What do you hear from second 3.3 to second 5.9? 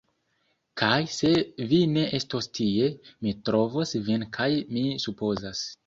trovos vin kaj mi supozas